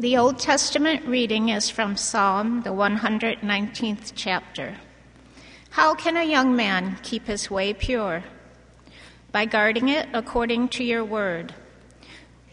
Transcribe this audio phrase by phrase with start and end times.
[0.00, 4.76] The Old Testament reading is from Psalm, the 119th chapter.
[5.70, 8.22] How can a young man keep his way pure?
[9.32, 11.52] By guarding it according to your word.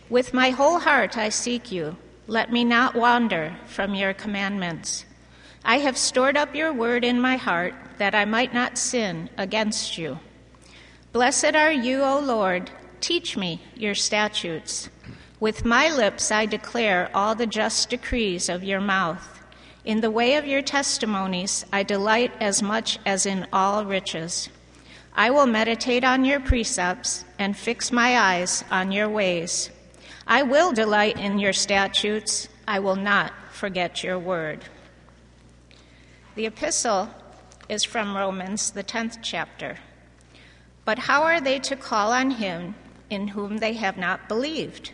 [0.10, 1.97] With my whole heart I seek you.
[2.26, 5.05] Let me not wander from your commandments.
[5.63, 9.99] I have stored up your word in my heart that I might not sin against
[9.99, 10.17] you.
[11.12, 12.71] Blessed are you, O Lord.
[13.01, 14.89] Teach me your statutes.
[15.46, 19.44] With my lips I declare all the just decrees of your mouth.
[19.84, 24.50] In the way of your testimonies I delight as much as in all riches.
[25.16, 29.70] I will meditate on your precepts and fix my eyes on your ways.
[30.26, 32.50] I will delight in your statutes.
[32.67, 34.66] I will not forget your word.
[36.34, 37.08] The epistle
[37.70, 39.77] is from Romans, the 10th chapter.
[40.86, 42.73] But how are they to call on him
[43.12, 44.94] in whom they have not believed?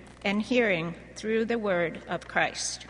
[0.23, 2.85] and hearing through the word of Christ.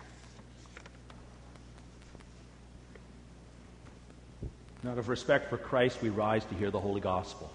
[4.88, 7.52] Out of respect for Christ, we rise to hear the Holy Gospel.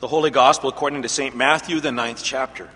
[0.00, 1.36] The Holy Gospel according to St.
[1.36, 2.68] Matthew, the ninth chapter.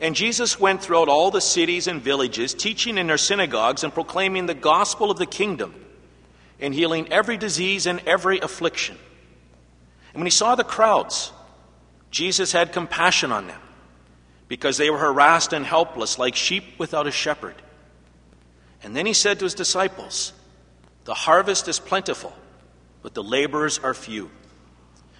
[0.00, 4.46] And Jesus went throughout all the cities and villages, teaching in their synagogues and proclaiming
[4.46, 5.74] the gospel of the kingdom,
[6.60, 8.96] and healing every disease and every affliction.
[10.16, 11.30] And when he saw the crowds,
[12.10, 13.60] Jesus had compassion on them
[14.48, 17.54] because they were harassed and helpless like sheep without a shepherd.
[18.82, 20.32] And then he said to his disciples,
[21.04, 22.32] The harvest is plentiful,
[23.02, 24.30] but the laborers are few.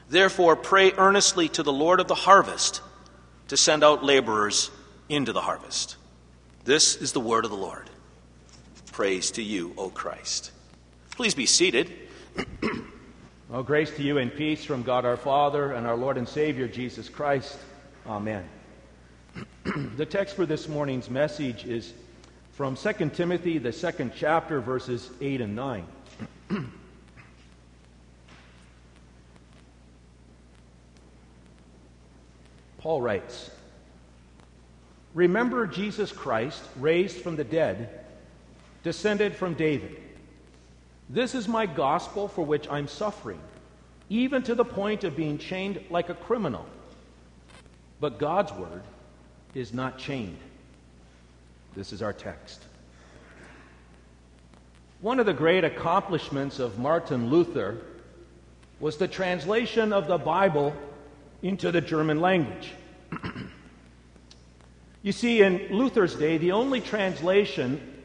[0.09, 2.81] Therefore, pray earnestly to the Lord of the harvest
[3.49, 4.71] to send out laborers
[5.11, 5.97] into the harvest.
[6.65, 7.91] This is the word of the Lord.
[8.93, 10.53] Praise to you, O Christ.
[11.11, 11.93] Please be seated.
[13.49, 16.67] Oh, grace to you and peace from God our Father and our Lord and Savior
[16.67, 17.57] Jesus Christ.
[18.05, 18.45] Amen.
[19.97, 21.93] the text for this morning's message is
[22.55, 25.87] from 2 Timothy, the second chapter, verses 8 and 9.
[32.79, 33.53] Paul writes
[35.15, 38.05] Remember Jesus Christ, raised from the dead,
[38.83, 40.03] descended from David
[41.09, 43.41] this is my gospel for which I'm suffering,
[44.09, 46.67] even to the point of being chained like a criminal.
[48.01, 48.83] But God's word
[49.55, 50.39] is not chained.
[51.75, 52.63] This is our text.
[55.01, 57.79] One of the great accomplishments of Martin Luther
[58.81, 60.75] was the translation of the Bible
[61.43, 62.73] into the German language.
[65.03, 67.96] you see, in Luther's day, the only translation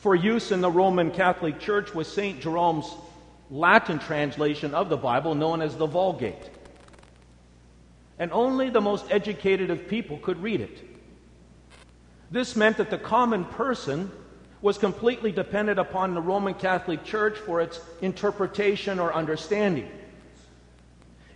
[0.00, 2.40] for use in the Roman Catholic Church was St.
[2.40, 2.90] Jerome's
[3.50, 6.50] Latin translation of the Bible, known as the Vulgate.
[8.18, 10.82] And only the most educated of people could read it.
[12.30, 14.10] This meant that the common person
[14.62, 19.90] was completely dependent upon the Roman Catholic Church for its interpretation or understanding.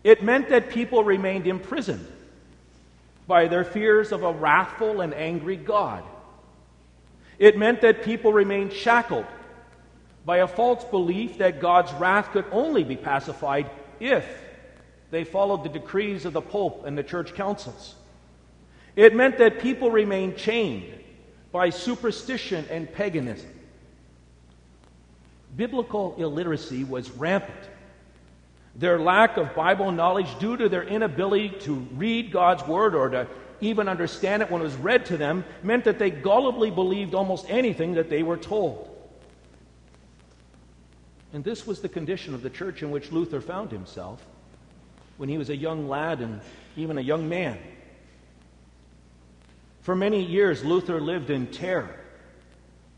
[0.05, 2.07] It meant that people remained imprisoned
[3.27, 6.05] by their fears of a wrathful and angry God.
[7.39, 9.27] It meant that people remained shackled
[10.25, 14.27] by a false belief that God's wrath could only be pacified if
[15.11, 17.95] they followed the decrees of the Pope and the church councils.
[18.97, 20.93] It meant that people remained chained
[21.53, 23.51] by superstition and paganism.
[25.57, 27.57] Biblical illiteracy was rampant.
[28.77, 33.29] Their lack of Bible knowledge, due to their inability to read God's Word or to
[33.69, 37.47] even understand it when it was read to them meant that they gullibly believed almost
[37.49, 38.91] anything that they were told.
[41.33, 44.25] And this was the condition of the church in which Luther found himself
[45.17, 46.41] when he was a young lad and
[46.77, 47.59] even a young man.
[49.83, 52.01] For many years, Luther lived in terror.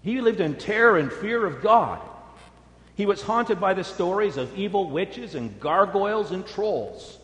[0.02, 2.00] He lived in terror and fear of God.
[2.94, 7.18] He was haunted by the stories of evil witches and gargoyles and trolls.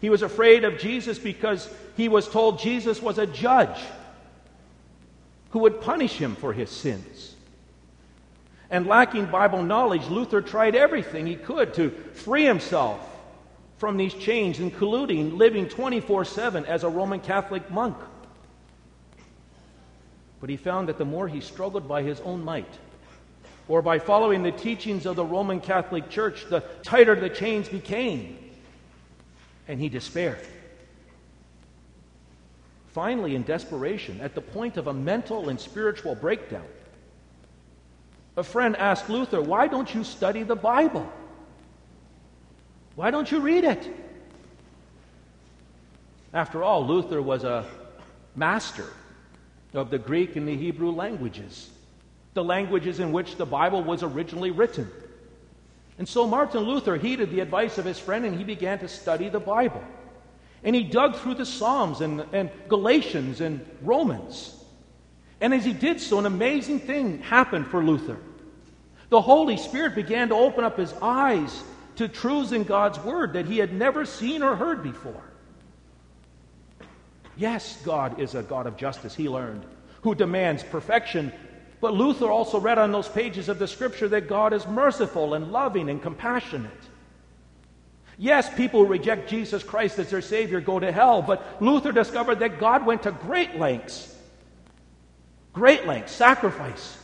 [0.00, 3.80] He was afraid of Jesus because he was told Jesus was a judge
[5.50, 7.34] who would punish him for his sins.
[8.70, 13.08] And lacking Bible knowledge, Luther tried everything he could to free himself
[13.78, 17.96] from these chains, including living 24 7 as a Roman Catholic monk.
[20.40, 22.72] But he found that the more he struggled by his own might,
[23.68, 28.38] or by following the teachings of the Roman Catholic Church, the tighter the chains became.
[29.68, 30.46] And he despaired.
[32.94, 36.64] Finally, in desperation, at the point of a mental and spiritual breakdown,
[38.36, 41.12] a friend asked Luther, Why don't you study the Bible?
[42.94, 43.92] Why don't you read it?
[46.32, 47.66] After all, Luther was a
[48.36, 48.86] master
[49.72, 51.70] of the Greek and the Hebrew languages,
[52.34, 54.88] the languages in which the Bible was originally written.
[55.98, 59.28] And so Martin Luther heeded the advice of his friend and he began to study
[59.28, 59.82] the Bible.
[60.64, 64.54] And he dug through the Psalms and, and Galatians and Romans.
[65.40, 68.16] And as he did so, an amazing thing happened for Luther.
[69.10, 71.62] The Holy Spirit began to open up his eyes
[71.96, 75.22] to truths in God's Word that he had never seen or heard before.
[77.36, 79.64] Yes, God is a God of justice, he learned,
[80.02, 81.32] who demands perfection.
[81.80, 85.52] But Luther also read on those pages of the Scripture that God is merciful and
[85.52, 86.72] loving and compassionate.
[88.16, 92.40] Yes, people who reject Jesus Christ as their Savior go to hell, but Luther discovered
[92.40, 94.14] that God went to great lengths,
[95.52, 96.96] great lengths, sacrifice,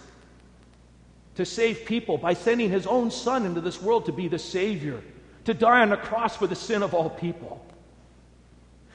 [1.34, 5.02] to save people by sending his own Son into this world to be the Savior,
[5.46, 7.64] to die on the cross for the sin of all people.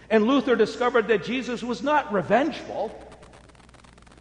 [0.10, 2.98] And Luther discovered that Jesus was not revengeful,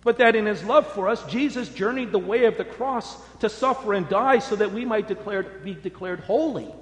[0.03, 3.49] but that in his love for us, Jesus journeyed the way of the cross to
[3.49, 6.73] suffer and die so that we might declared, be declared holy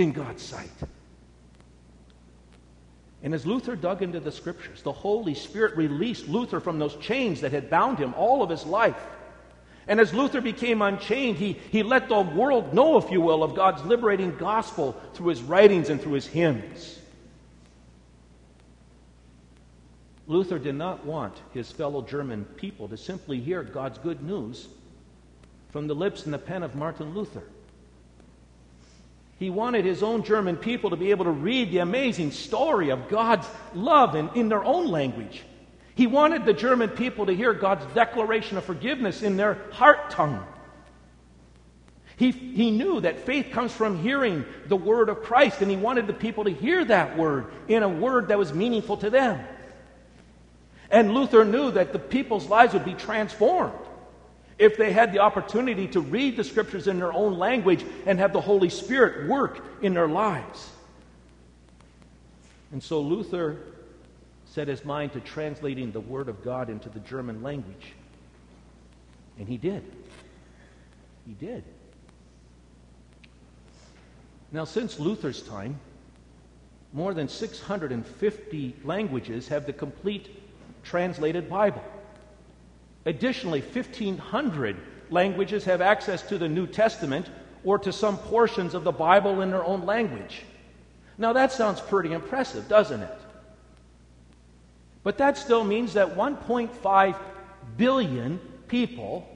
[0.00, 0.70] in God's sight.
[3.22, 7.42] And as Luther dug into the scriptures, the Holy Spirit released Luther from those chains
[7.42, 8.96] that had bound him all of his life.
[9.86, 13.54] And as Luther became unchained, he, he let the world know, if you will, of
[13.54, 16.98] God's liberating gospel through his writings and through his hymns.
[20.26, 24.68] Luther did not want his fellow German people to simply hear God's good news
[25.70, 27.42] from the lips and the pen of Martin Luther.
[29.40, 33.08] He wanted his own German people to be able to read the amazing story of
[33.08, 35.42] God's love in, in their own language.
[35.94, 40.46] He wanted the German people to hear God's declaration of forgiveness in their heart tongue.
[42.18, 46.06] He, he knew that faith comes from hearing the word of Christ, and he wanted
[46.06, 49.42] the people to hear that word in a word that was meaningful to them.
[50.90, 53.72] And Luther knew that the people's lives would be transformed
[54.60, 58.34] if they had the opportunity to read the scriptures in their own language and have
[58.34, 60.70] the Holy Spirit work in their lives.
[62.70, 63.56] And so Luther
[64.44, 67.94] set his mind to translating the Word of God into the German language.
[69.38, 69.82] And he did.
[71.26, 71.64] He did.
[74.52, 75.80] Now, since Luther's time,
[76.92, 80.28] more than 650 languages have the complete
[80.82, 81.82] translated Bible.
[83.06, 84.76] Additionally, 1,500
[85.10, 87.28] languages have access to the New Testament
[87.64, 90.42] or to some portions of the Bible in their own language.
[91.18, 93.18] Now, that sounds pretty impressive, doesn't it?
[95.02, 97.16] But that still means that 1.5
[97.76, 98.38] billion
[98.68, 99.26] people,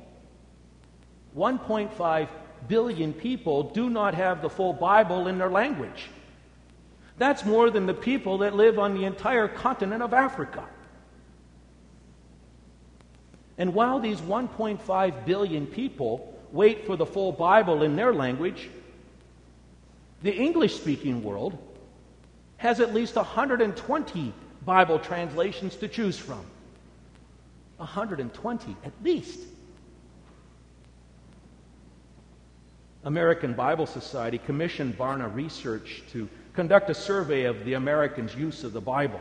[1.36, 2.28] 1.5
[2.68, 6.08] billion people do not have the full Bible in their language.
[7.16, 10.64] That's more than the people that live on the entire continent of Africa.
[13.58, 18.68] And while these 1.5 billion people wait for the full Bible in their language,
[20.22, 21.56] the English speaking world
[22.56, 24.32] has at least 120
[24.64, 26.44] Bible translations to choose from.
[27.76, 29.40] 120 at least.
[33.04, 38.72] American Bible Society commissioned Barna Research to conduct a survey of the Americans' use of
[38.72, 39.20] the Bible.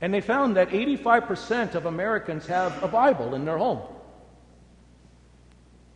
[0.00, 3.80] And they found that 85% of Americans have a Bible in their home.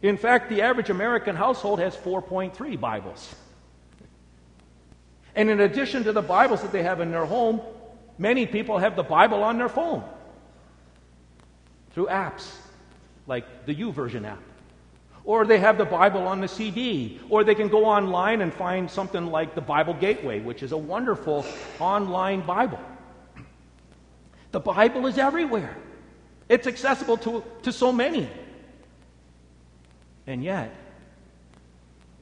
[0.02, 3.35] In fact, the average American household has 4.3 Bibles.
[5.37, 7.61] And in addition to the Bibles that they have in their home,
[8.18, 10.02] many people have the Bible on their phone
[11.92, 12.50] through apps
[13.26, 14.42] like the YouVersion app.
[15.25, 17.21] Or they have the Bible on the CD.
[17.30, 20.76] Or they can go online and find something like the Bible Gateway, which is a
[20.76, 21.47] wonderful
[21.78, 22.80] online Bible.
[24.52, 25.76] The Bible is everywhere,
[26.49, 28.28] it's accessible to, to so many.
[30.26, 30.73] And yet,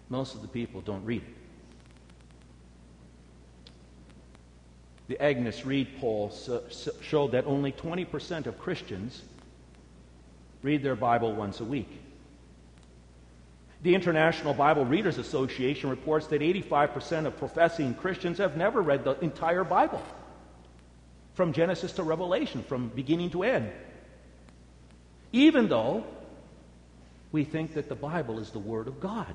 [0.09, 1.35] most of the people don't read it.
[5.09, 6.33] The Angus Reid poll
[7.03, 9.23] showed that only 20% of Christians
[10.63, 11.91] read their Bible once a week.
[13.83, 19.19] The International Bible Readers Association reports that 85% of professing Christians have never read the
[19.21, 20.03] entire Bible.
[21.41, 23.73] From Genesis to Revelation, from beginning to end.
[25.33, 26.05] Even though
[27.33, 29.35] we think that the Bible is the Word of God.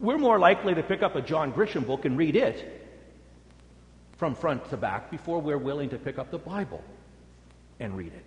[0.00, 2.84] We're more likely to pick up a John Grisham book and read it
[4.16, 6.82] from front to back before we're willing to pick up the Bible
[7.78, 8.26] and read it.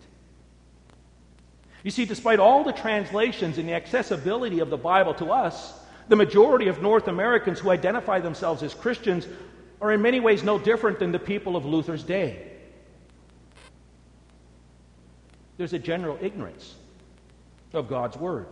[1.84, 5.74] You see, despite all the translations and the accessibility of the Bible to us,
[6.08, 9.28] the majority of North Americans who identify themselves as Christians
[9.82, 12.48] are in many ways no different than the people of Luther's day.
[15.62, 16.74] There's a general ignorance
[17.72, 18.48] of God's Word.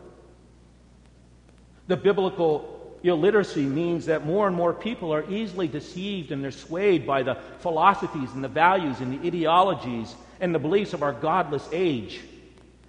[1.87, 7.07] The biblical illiteracy means that more and more people are easily deceived and they're swayed
[7.07, 11.67] by the philosophies and the values and the ideologies and the beliefs of our godless
[11.71, 12.19] age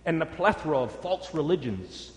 [0.05, 2.13] and the plethora of false religions.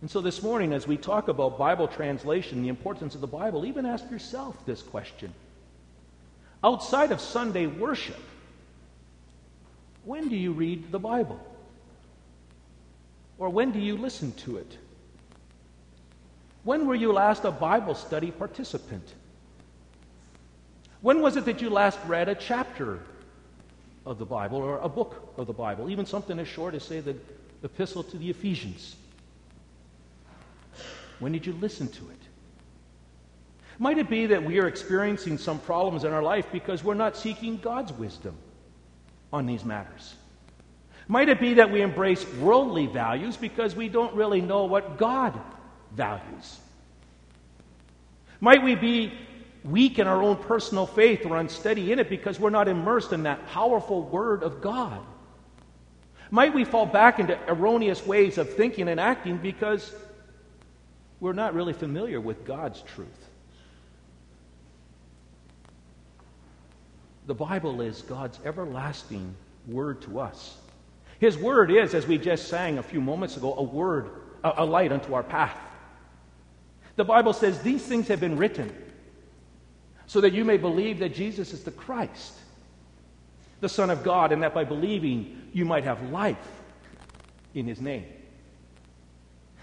[0.00, 3.64] And so this morning, as we talk about Bible translation, the importance of the Bible,
[3.64, 5.32] even ask yourself this question.
[6.64, 8.18] Outside of Sunday worship,
[10.04, 11.40] when do you read the Bible?
[13.38, 14.76] Or when do you listen to it?
[16.62, 19.14] When were you last a Bible study participant?
[21.00, 23.00] When was it that you last read a chapter
[24.04, 27.00] of the Bible or a book of the Bible, even something as short as, say,
[27.00, 27.16] the
[27.62, 28.96] Epistle to the Ephesians?
[31.18, 32.16] When did you listen to it?
[33.78, 37.16] Might it be that we are experiencing some problems in our life because we're not
[37.16, 38.36] seeking God's wisdom
[39.32, 40.14] on these matters?
[41.08, 45.38] Might it be that we embrace worldly values because we don't really know what God
[45.92, 46.58] values?
[48.40, 49.12] Might we be
[49.64, 53.24] weak in our own personal faith or unsteady in it because we're not immersed in
[53.24, 55.00] that powerful Word of God?
[56.30, 59.92] Might we fall back into erroneous ways of thinking and acting because
[61.18, 63.19] we're not really familiar with God's truth?
[67.26, 69.34] The Bible is God's everlasting
[69.66, 70.56] Word to us.
[71.18, 74.10] His Word is, as we just sang a few moments ago, a word,
[74.42, 75.56] a, a light unto our path.
[76.96, 78.74] The Bible says these things have been written
[80.06, 82.34] so that you may believe that Jesus is the Christ,
[83.60, 86.36] the Son of God, and that by believing you might have life
[87.54, 88.06] in his name.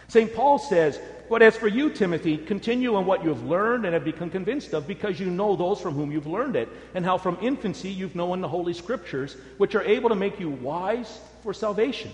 [0.08, 0.34] St.
[0.34, 1.00] Paul says,
[1.30, 4.74] But as for you, Timothy, continue in what you have learned and have become convinced
[4.74, 8.16] of, because you know those from whom you've learned it, and how from infancy you've
[8.16, 12.12] known the Holy Scriptures, which are able to make you wise for salvation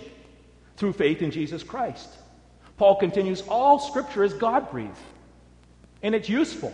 [0.76, 2.08] through faith in Jesus Christ.
[2.76, 4.98] Paul continues, All Scripture is God breathed
[6.04, 6.72] and it's useful.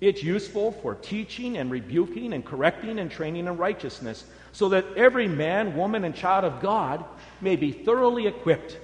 [0.00, 5.26] It's useful for teaching and rebuking and correcting and training in righteousness, so that every
[5.26, 7.04] man, woman, and child of God
[7.40, 8.78] may be thoroughly equipped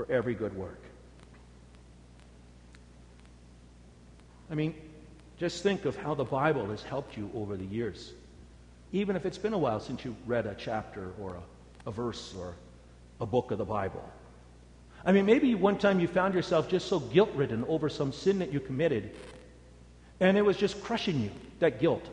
[0.00, 0.80] for every good work.
[4.50, 4.74] I mean,
[5.36, 8.14] just think of how the Bible has helped you over the years.
[8.92, 12.34] Even if it's been a while since you read a chapter or a, a verse
[12.38, 12.54] or
[13.20, 14.02] a book of the Bible.
[15.04, 18.38] I mean, maybe one time you found yourself just so guilt ridden over some sin
[18.38, 19.14] that you committed,
[20.18, 22.06] and it was just crushing you, that guilt.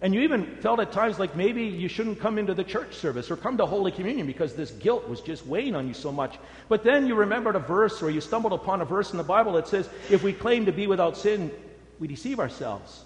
[0.00, 3.30] And you even felt at times like maybe you shouldn't come into the church service
[3.30, 6.38] or come to Holy Communion because this guilt was just weighing on you so much.
[6.68, 9.52] But then you remembered a verse or you stumbled upon a verse in the Bible
[9.54, 11.50] that says, if we claim to be without sin,
[11.98, 13.04] we deceive ourselves.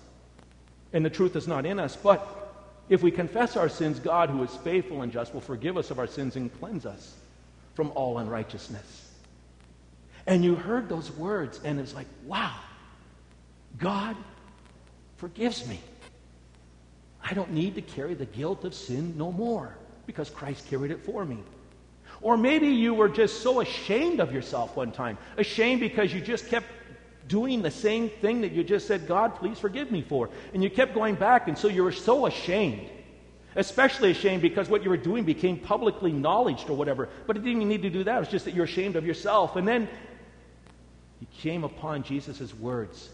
[0.93, 1.97] And the truth is not in us.
[1.97, 2.29] But
[2.91, 5.99] if we confess our sins, God, who is faithful and just, will forgive us of
[5.99, 7.15] our sins and cleanse us
[7.75, 9.11] from all unrighteousness.
[10.27, 12.55] And you heard those words, and it's like, wow,
[13.79, 14.15] God
[15.17, 15.81] forgives me.
[17.25, 19.76] I don't need to carry the guilt of sin no more
[20.07, 21.38] because Christ carried it for me.
[22.21, 26.49] Or maybe you were just so ashamed of yourself one time, ashamed because you just
[26.49, 26.67] kept
[27.29, 30.29] doing the same thing that you just said, God, please forgive me for.
[30.55, 32.88] And you kept going back, and so you were so ashamed
[33.55, 37.09] Especially ashamed because what you were doing became publicly acknowledged or whatever.
[37.26, 38.17] But it didn't even need to do that.
[38.17, 39.57] It was just that you're ashamed of yourself.
[39.57, 39.88] And then
[41.21, 43.11] you came upon Jesus' words,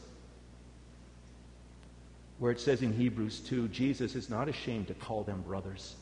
[2.39, 5.97] where it says in Hebrews 2 Jesus is not ashamed to call them brothers.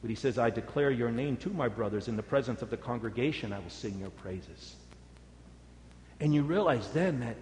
[0.00, 2.06] But he says, I declare your name to my brothers.
[2.06, 4.76] In the presence of the congregation, I will sing your praises.
[6.20, 7.36] And you realize then that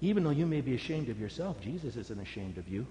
[0.00, 2.86] even though you may be ashamed of yourself, Jesus isn't ashamed of you.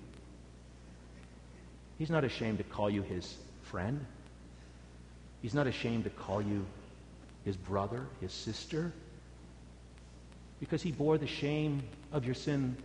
[1.99, 4.03] He's not ashamed to call you his friend.
[5.41, 6.65] He's not ashamed to call you
[7.45, 8.91] his brother, his sister,
[10.63, 12.77] because he bore the shame of your sin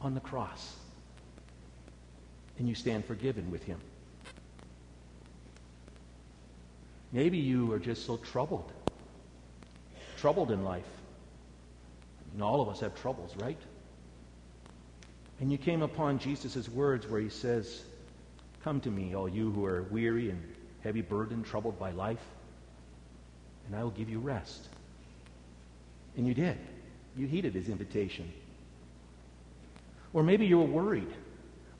[0.00, 0.76] on the cross.
[2.60, 3.80] And you stand forgiven with him.
[7.10, 8.70] Maybe you are just so troubled,
[10.18, 10.86] troubled in life.
[12.34, 13.58] And all of us have troubles, right?
[15.40, 17.82] And you came upon Jesus' words where he says,
[18.62, 20.40] Come to me, all you who are weary and
[20.84, 22.24] heavy burdened, troubled by life,
[23.66, 24.68] and I will give you rest.
[26.16, 26.58] And you did.
[27.18, 28.32] You heeded his invitation.
[30.12, 31.12] Or maybe you were worried.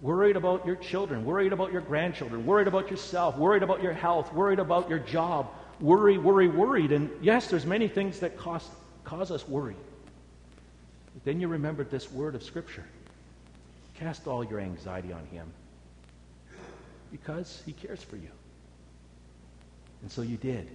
[0.02, 4.32] Worried about your children, worried about your grandchildren, worried about yourself, worried about your health,
[4.32, 5.50] worried about your job.
[5.80, 6.92] Worry, worry, worried.
[6.92, 8.68] And yes, there's many things that cause,
[9.04, 9.76] cause us worry.
[11.14, 12.84] But then you remembered this word of Scripture.
[13.94, 15.50] Cast all your anxiety on him
[17.10, 18.30] because he cares for you.
[20.02, 20.68] And so you did.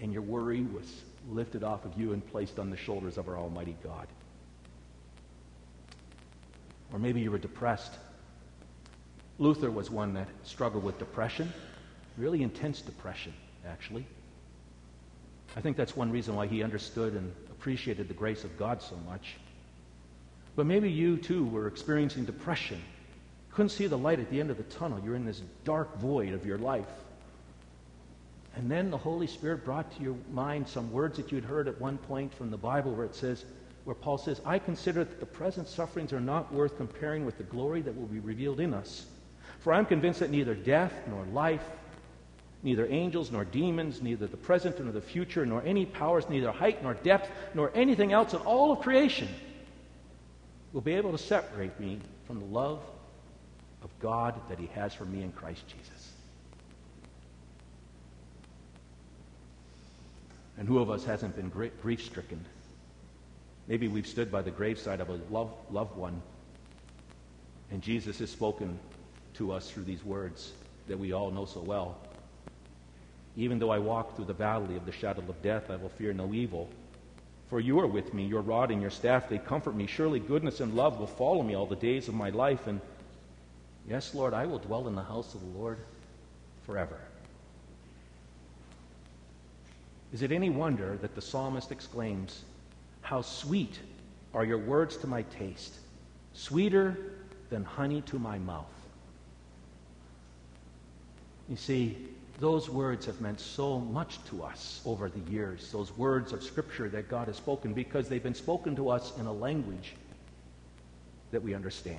[0.00, 3.36] And your worry was lifted off of you and placed on the shoulders of our
[3.36, 4.06] Almighty God.
[6.92, 7.92] Or maybe you were depressed.
[9.38, 11.52] Luther was one that struggled with depression,
[12.16, 13.32] really intense depression,
[13.66, 14.06] actually.
[15.56, 18.96] I think that's one reason why he understood and appreciated the grace of God so
[19.08, 19.36] much.
[20.54, 22.80] But maybe you too were experiencing depression.
[23.52, 25.00] Couldn't see the light at the end of the tunnel.
[25.04, 26.88] You're in this dark void of your life.
[28.54, 31.80] And then the Holy Spirit brought to your mind some words that you'd heard at
[31.80, 33.44] one point from the Bible where it says,
[33.84, 37.44] where Paul says, I consider that the present sufferings are not worth comparing with the
[37.44, 39.06] glory that will be revealed in us.
[39.60, 41.64] For I'm convinced that neither death nor life,
[42.62, 46.82] neither angels nor demons, neither the present nor the future, nor any powers, neither height
[46.82, 49.28] nor depth, nor anything else in all of creation
[50.72, 52.80] will be able to separate me from the love
[53.82, 56.11] of God that He has for me in Christ Jesus.
[60.62, 61.48] And who of us hasn't been
[61.82, 62.38] grief stricken?
[63.66, 66.22] Maybe we've stood by the graveside of a loved, loved one,
[67.72, 68.78] and Jesus has spoken
[69.34, 70.52] to us through these words
[70.86, 71.98] that we all know so well.
[73.36, 76.12] Even though I walk through the valley of the shadow of death, I will fear
[76.12, 76.68] no evil.
[77.50, 79.88] For you are with me, your rod and your staff, they comfort me.
[79.88, 82.68] Surely goodness and love will follow me all the days of my life.
[82.68, 82.80] And
[83.88, 85.78] yes, Lord, I will dwell in the house of the Lord
[86.66, 87.00] forever.
[90.12, 92.44] Is it any wonder that the psalmist exclaims,
[93.00, 93.78] How sweet
[94.34, 95.74] are your words to my taste,
[96.34, 96.96] sweeter
[97.48, 98.66] than honey to my mouth?
[101.48, 101.96] You see,
[102.40, 106.88] those words have meant so much to us over the years, those words of Scripture
[106.90, 109.94] that God has spoken, because they've been spoken to us in a language
[111.30, 111.98] that we understand.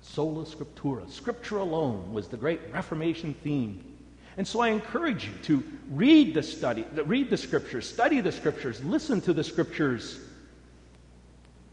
[0.00, 3.93] Sola Scriptura, Scripture alone, was the great Reformation theme
[4.36, 8.82] and so I encourage you to read the study, read the scriptures, study the scriptures,
[8.84, 10.18] listen to the scriptures.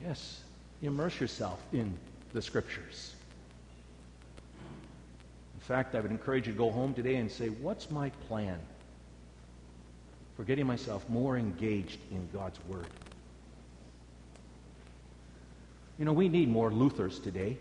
[0.04, 0.42] Yes,
[0.82, 1.98] immerse yourself in
[2.34, 3.16] the scriptures.
[5.56, 8.60] In fact, I would encourage you to go home today and say, What's my plan
[10.36, 12.88] for getting myself more engaged in God's Word?
[15.98, 17.58] You know, we need more Luthers today.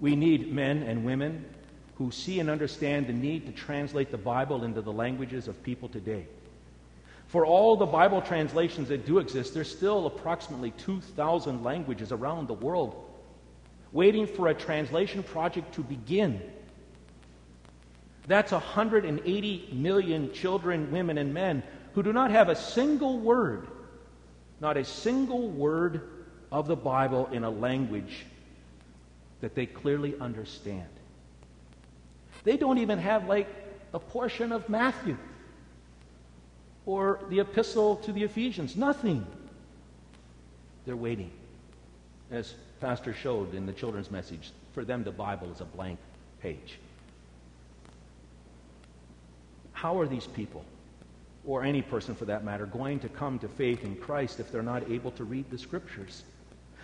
[0.00, 1.44] We need men and women
[2.02, 5.88] who see and understand the need to translate the Bible into the languages of people
[5.88, 6.26] today.
[7.28, 12.54] For all the Bible translations that do exist, there's still approximately 2,000 languages around the
[12.54, 13.08] world
[13.92, 16.42] waiting for a translation project to begin.
[18.26, 21.62] That's 180 million children, women, and men
[21.92, 23.68] who do not have a single word,
[24.60, 26.08] not a single word
[26.50, 28.26] of the Bible in a language
[29.40, 30.88] that they clearly understand.
[32.44, 33.48] They don't even have like
[33.94, 35.16] a portion of Matthew
[36.86, 38.76] or the epistle to the Ephesians.
[38.76, 39.26] Nothing.
[40.84, 41.30] They're waiting.
[42.30, 45.98] As Pastor showed in the children's message, for them the Bible is a blank
[46.40, 46.78] page.
[49.72, 50.64] How are these people,
[51.44, 54.62] or any person for that matter, going to come to faith in Christ if they're
[54.62, 56.24] not able to read the Scriptures?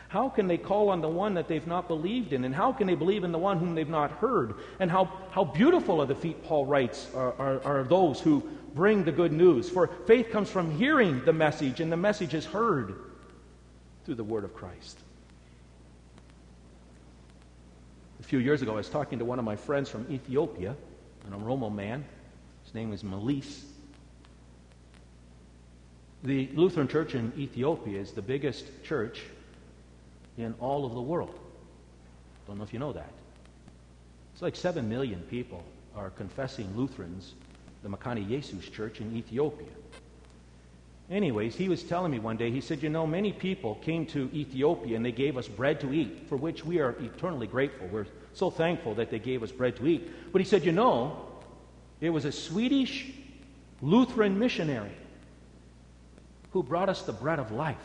[0.08, 2.44] How can they call on the one that they've not believed in?
[2.44, 4.54] And how can they believe in the one whom they've not heard?
[4.80, 8.42] And how, how beautiful are the feet, Paul writes, are, are, are those who
[8.74, 9.68] bring the good news.
[9.68, 12.94] For faith comes from hearing the message, and the message is heard
[14.06, 14.98] through the word of Christ.
[18.20, 20.74] A few years ago, I was talking to one of my friends from Ethiopia,
[21.26, 22.02] an Oromo man.
[22.64, 23.64] His name is Melis.
[26.24, 29.22] The Lutheran Church in Ethiopia is the biggest church
[30.38, 31.38] in all of the world.
[32.46, 33.10] Don't know if you know that.
[34.32, 35.64] It's like 7 million people
[35.96, 37.34] are confessing Lutherans,
[37.82, 39.66] the Mekane Jesus Church in Ethiopia.
[41.10, 44.30] Anyways, he was telling me one day, he said, You know, many people came to
[44.32, 47.88] Ethiopia and they gave us bread to eat, for which we are eternally grateful.
[47.88, 50.32] We're so thankful that they gave us bread to eat.
[50.32, 51.26] But he said, You know,
[52.00, 53.10] it was a Swedish
[53.80, 54.92] Lutheran missionary
[56.52, 57.76] who brought us the bread of life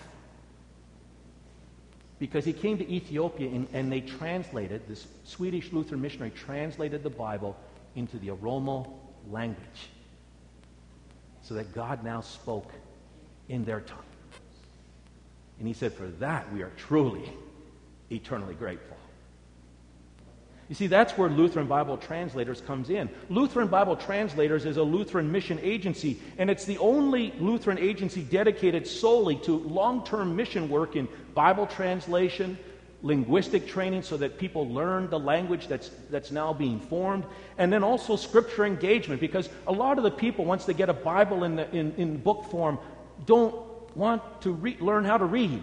[2.23, 7.09] because he came to Ethiopia and, and they translated, this Swedish Lutheran missionary translated the
[7.09, 7.53] Bible
[7.97, 8.89] into the Oromo
[9.29, 9.89] language
[11.41, 12.71] so that God now spoke
[13.49, 14.05] in their tongue.
[15.59, 17.29] And he said, For that we are truly
[18.09, 18.95] eternally grateful.
[20.69, 23.09] You see, that's where Lutheran Bible Translators comes in.
[23.29, 28.87] Lutheran Bible Translators is a Lutheran mission agency, and it's the only Lutheran agency dedicated
[28.87, 32.57] solely to long term mission work in Bible translation,
[33.01, 37.25] linguistic training so that people learn the language that's, that's now being formed,
[37.57, 40.93] and then also scripture engagement because a lot of the people, once they get a
[40.93, 42.79] Bible in, the, in, in book form,
[43.25, 43.53] don't
[43.97, 45.61] want to re- learn how to read.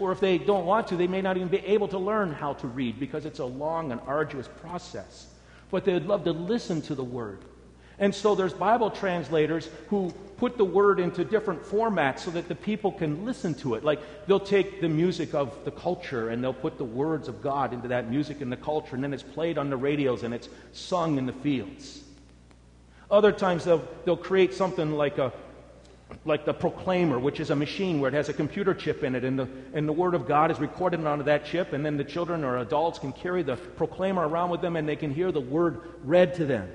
[0.00, 2.54] Or if they don't want to, they may not even be able to learn how
[2.54, 5.26] to read because it's a long and arduous process.
[5.70, 7.44] But they'd love to listen to the Word.
[8.00, 12.54] And so there's Bible translators who put the word into different formats so that the
[12.54, 13.84] people can listen to it.
[13.84, 17.74] Like they'll take the music of the culture and they'll put the words of God
[17.74, 20.48] into that music and the culture, and then it's played on the radios and it's
[20.72, 22.02] sung in the fields.
[23.10, 25.30] Other times they'll, they'll create something like a
[26.24, 29.24] like the proclaimer, which is a machine where it has a computer chip in it,
[29.24, 32.04] and the, and the Word of God is recorded onto that chip, and then the
[32.04, 35.40] children or adults can carry the proclaimer around with them and they can hear the
[35.40, 36.70] Word read to them.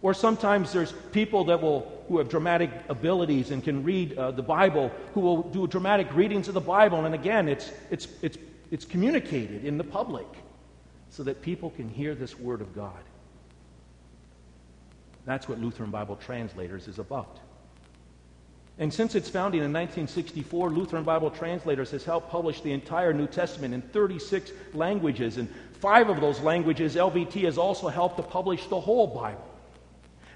[0.00, 4.42] Or sometimes there's people that will, who have dramatic abilities and can read uh, the
[4.42, 7.04] Bible, who will do dramatic readings of the Bible.
[7.06, 8.36] And again, it's, it's, it's,
[8.70, 10.26] it's communicated in the public
[11.08, 13.02] so that people can hear this Word of God.
[15.24, 17.38] That's what Lutheran Bible Translators is about.
[18.78, 23.28] And since its founding in 1964, Lutheran Bible Translators has helped publish the entire New
[23.28, 25.36] Testament in 36 languages.
[25.36, 25.48] And
[25.80, 29.48] five of those languages, LBT has also helped to publish the whole Bible.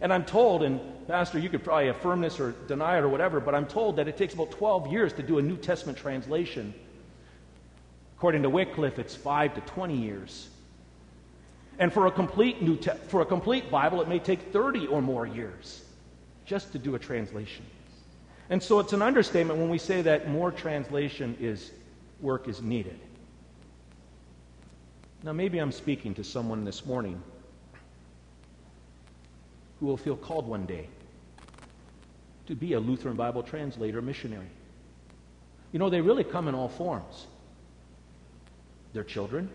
[0.00, 3.40] And I'm told, and Pastor, you could probably affirm this or deny it or whatever,
[3.40, 6.72] but I'm told that it takes about 12 years to do a New Testament translation.
[8.16, 10.48] According to Wycliffe, it's 5 to 20 years.
[11.80, 15.00] And for a complete New Te- for a complete Bible, it may take 30 or
[15.00, 15.82] more years
[16.44, 17.64] just to do a translation.
[18.50, 21.70] And so it's an understatement when we say that more translation is
[22.20, 22.98] work is needed.
[25.22, 27.20] Now maybe I'm speaking to someone this morning
[29.80, 30.88] who will feel called one day
[32.46, 34.48] to be a Lutheran Bible translator missionary.
[35.72, 37.26] You know, they really come in all forms.
[38.94, 39.50] They're children,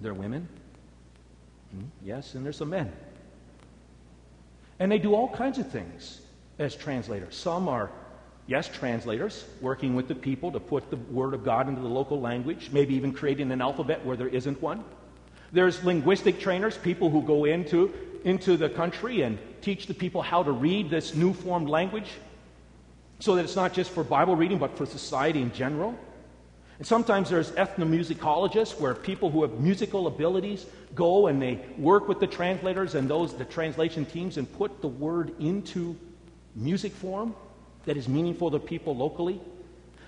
[0.00, 0.48] they're women,
[1.72, 2.92] hmm, yes, and there's some men.
[4.78, 6.20] And they do all kinds of things
[6.58, 7.36] as translators.
[7.36, 7.90] Some are,
[8.46, 12.20] yes, translators, working with the people to put the Word of God into the local
[12.20, 14.84] language, maybe even creating an alphabet where there isn't one.
[15.52, 17.92] There's linguistic trainers, people who go into
[18.24, 22.10] into the country and teach the people how to read this new formed language
[23.20, 25.94] so that it's not just for Bible reading, but for society in general.
[26.78, 32.18] And sometimes there's ethnomusicologists where people who have musical abilities go and they work with
[32.18, 35.96] the translators and those the translation teams and put the word into
[36.54, 37.34] music form
[37.84, 39.40] that is meaningful to people locally.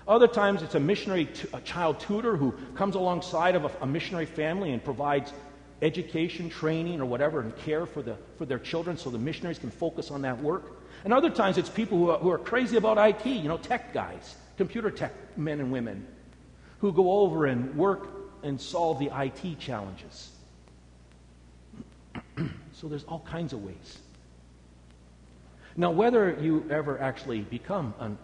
[0.07, 3.85] Other times it's a missionary, t- a child tutor who comes alongside of a, a
[3.85, 5.33] missionary family and provides
[5.81, 9.69] education, training, or whatever, and care for, the, for their children so the missionaries can
[9.69, 10.77] focus on that work.
[11.03, 13.93] And other times it's people who are, who are crazy about IT, you know, tech
[13.93, 16.07] guys, computer tech men and women,
[16.79, 18.09] who go over and work
[18.43, 20.31] and solve the IT challenges.
[22.73, 23.99] so there's all kinds of ways.
[25.79, 28.17] Now, whether you ever actually become an,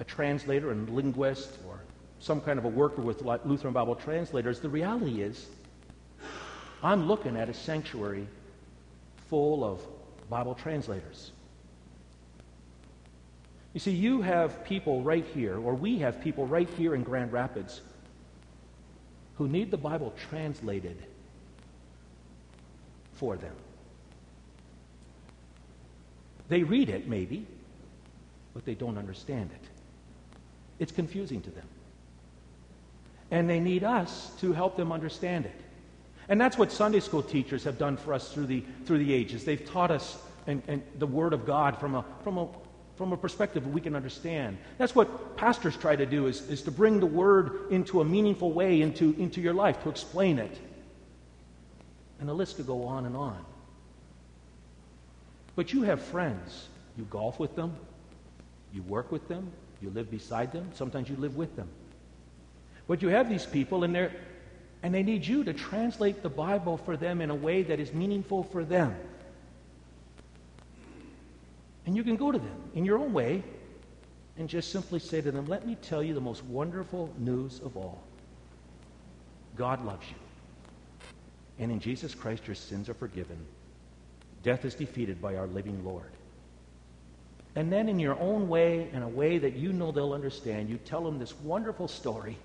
[0.00, 1.78] a translator and linguist or
[2.18, 5.46] some kind of a worker with Lutheran Bible translators, the reality is
[6.82, 8.26] I'm looking at a sanctuary
[9.28, 9.80] full of
[10.28, 11.30] Bible translators.
[13.72, 17.32] You see, you have people right here, or we have people right here in Grand
[17.32, 17.82] Rapids
[19.36, 20.96] who need the Bible translated
[23.12, 23.54] for them.
[26.50, 27.46] They read it, maybe,
[28.52, 29.68] but they don't understand it.
[30.80, 31.66] It's confusing to them.
[33.30, 35.54] And they need us to help them understand it.
[36.28, 39.44] And that's what Sunday school teachers have done for us through the, through the ages.
[39.44, 42.48] They've taught us and, and the Word of God from a, from, a,
[42.96, 44.58] from a perspective we can understand.
[44.76, 48.52] That's what pastors try to do, is, is to bring the Word into a meaningful
[48.52, 50.58] way into, into your life, to explain it.
[52.18, 53.44] And the list could go on and on.
[55.56, 56.68] But you have friends.
[56.96, 57.74] You golf with them,
[58.74, 61.68] you work with them, you live beside them, sometimes you live with them.
[62.86, 64.12] But you have these people, and they're,
[64.82, 67.92] and they need you to translate the Bible for them in a way that is
[67.92, 68.94] meaningful for them.
[71.86, 73.42] And you can go to them in your own way
[74.36, 77.76] and just simply say to them, Let me tell you the most wonderful news of
[77.76, 78.02] all
[79.56, 80.16] God loves you.
[81.58, 83.38] And in Jesus Christ, your sins are forgiven.
[84.42, 86.10] Death is defeated by our living Lord.
[87.56, 90.78] And then, in your own way, in a way that you know they'll understand, you
[90.78, 92.36] tell them this wonderful story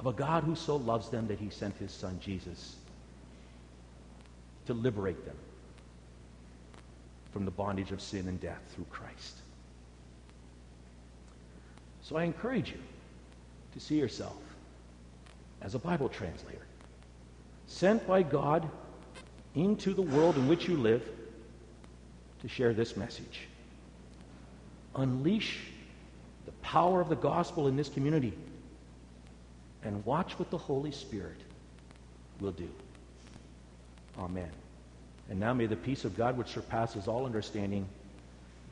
[0.00, 2.76] of a God who so loves them that he sent his son Jesus
[4.66, 5.36] to liberate them
[7.32, 9.36] from the bondage of sin and death through Christ.
[12.02, 12.78] So I encourage you
[13.74, 14.36] to see yourself
[15.62, 16.66] as a Bible translator,
[17.66, 18.68] sent by God
[19.56, 21.02] into the world in which you live
[22.42, 23.40] to share this message.
[24.94, 25.58] Unleash
[26.44, 28.32] the power of the gospel in this community
[29.82, 31.40] and watch what the Holy Spirit
[32.40, 32.68] will do.
[34.18, 34.50] Amen.
[35.28, 37.88] And now may the peace of God, which surpasses all understanding,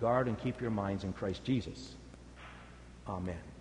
[0.00, 1.94] guard and keep your minds in Christ Jesus.
[3.08, 3.53] Amen.